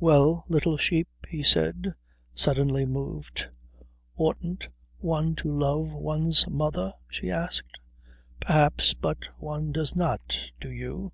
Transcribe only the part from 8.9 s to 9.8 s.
But one